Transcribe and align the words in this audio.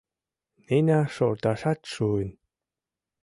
—Нина 0.67 0.99
шорташат 1.15 1.79
шуын. 1.93 2.29